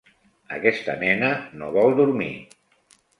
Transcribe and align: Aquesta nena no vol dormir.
Aquesta 0.55 0.95
nena 1.03 1.29
no 1.59 1.67
vol 1.75 1.93
dormir. 2.01 2.31